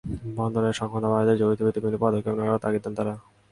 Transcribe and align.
বন্দরের 0.37 0.77
সক্ষমতা 0.79 1.07
বাড়াতে 1.13 1.33
জরুরি 1.39 1.55
ভিত্তিতে 1.57 1.79
বিভিন্ন 1.83 1.97
পদক্ষেপ 2.03 2.35
নেওয়ারও 2.37 2.63
তাগিদ 2.63 2.81
দেন 2.83 2.93
তাঁরা। 2.97 3.13